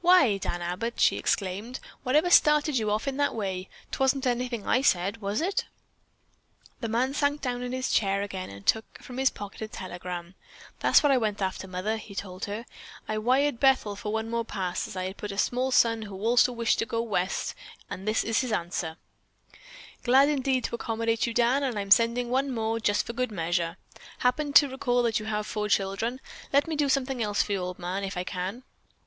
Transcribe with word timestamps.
"Why, 0.00 0.38
Dan 0.38 0.62
Abbott," 0.62 0.98
she 1.00 1.18
exclaimed, 1.18 1.80
"whatever 2.02 2.30
started 2.30 2.78
you 2.78 2.90
off 2.90 3.06
in 3.06 3.18
that 3.18 3.34
way? 3.34 3.68
'Twasn't 3.92 4.26
anything 4.26 4.66
I 4.66 4.80
said, 4.80 5.18
was 5.18 5.42
it?" 5.42 5.66
The 6.80 6.88
man 6.88 7.12
sank 7.12 7.42
down 7.42 7.60
in 7.62 7.72
his 7.72 7.90
chair 7.92 8.22
again 8.22 8.48
and 8.48 8.64
took 8.66 9.02
from 9.02 9.18
his 9.18 9.28
pocket 9.28 9.60
a 9.60 9.68
telegram. 9.68 10.34
"That's 10.78 11.02
what 11.02 11.12
I 11.12 11.18
went 11.18 11.42
after, 11.42 11.68
mother," 11.68 11.98
he 11.98 12.14
told 12.14 12.46
her. 12.46 12.64
"I 13.06 13.18
wired 13.18 13.60
Bethel 13.60 13.96
for 13.96 14.10
one 14.10 14.30
more 14.30 14.46
pass, 14.46 14.88
as 14.88 14.96
I 14.96 15.04
had 15.04 15.22
a 15.30 15.36
small 15.36 15.70
son 15.70 16.00
who 16.08 16.14
also 16.18 16.52
wished 16.52 16.78
to 16.78 16.86
go 16.86 17.02
West, 17.02 17.54
and 17.90 18.08
this 18.08 18.24
is 18.24 18.40
his 18.40 18.52
answer: 18.52 18.96
"'Glad 20.02 20.30
indeed 20.30 20.64
to 20.64 20.74
accommodate 20.74 21.26
you, 21.26 21.34
Dan, 21.34 21.62
and 21.62 21.78
I'm 21.78 21.90
sending 21.90 22.30
one 22.30 22.50
more, 22.50 22.80
just 22.80 23.04
for 23.04 23.12
good 23.12 23.30
measure. 23.30 23.76
Happened 24.20 24.56
to 24.56 24.70
recall 24.70 25.02
that 25.02 25.20
you 25.20 25.26
have 25.26 25.46
four 25.46 25.68
children. 25.68 26.18
Let 26.50 26.66
me 26.66 26.76
do 26.76 26.88
something 26.88 27.22
else 27.22 27.42
for 27.42 27.52
you, 27.52 27.58
old 27.58 27.78
man, 27.78 28.04
if 28.04 28.16
I 28.16 28.24
can.'" 28.24 28.62